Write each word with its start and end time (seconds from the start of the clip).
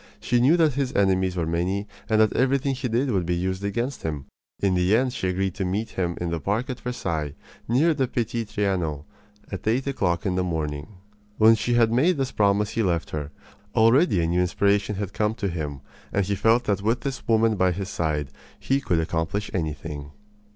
She 0.19 0.41
knew 0.41 0.57
that 0.57 0.73
his 0.73 0.91
enemies 0.95 1.35
were 1.35 1.45
many 1.45 1.87
and 2.09 2.19
that 2.19 2.33
everything 2.33 2.73
he 2.73 2.87
did 2.87 3.11
would 3.11 3.23
be 3.23 3.35
used 3.35 3.63
against 3.63 4.01
him. 4.01 4.25
In 4.59 4.73
the 4.73 4.95
end 4.97 5.13
she 5.13 5.27
agreed 5.29 5.53
to 5.53 5.63
meet 5.63 5.91
him 5.91 6.17
in 6.19 6.31
the 6.31 6.39
park 6.39 6.71
at 6.71 6.79
Versailles, 6.79 7.35
near 7.67 7.93
the 7.93 8.07
Petit 8.07 8.45
Trianon, 8.45 9.03
at 9.51 9.67
eight 9.67 9.85
o'clock 9.85 10.25
in 10.25 10.33
the 10.33 10.43
morning. 10.43 10.87
When 11.37 11.53
she 11.53 11.75
had 11.75 11.91
made 11.91 12.17
this 12.17 12.31
promise 12.31 12.71
he 12.71 12.81
left 12.81 13.11
her. 13.11 13.29
Already 13.75 14.21
a 14.21 14.25
new 14.25 14.41
inspiration 14.41 14.95
had 14.95 15.13
come 15.13 15.35
to 15.35 15.49
him, 15.49 15.81
and 16.11 16.25
he 16.25 16.33
felt 16.33 16.63
that 16.63 16.81
with 16.81 17.01
this 17.01 17.27
woman 17.27 17.55
by 17.55 17.71
his 17.71 17.89
side 17.89 18.29
he 18.59 18.81
could 18.81 18.99
accomplish 18.99 19.51
anything. 19.53 20.13